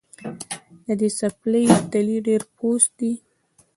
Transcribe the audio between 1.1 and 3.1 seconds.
څپلۍ تلی ډېر پوست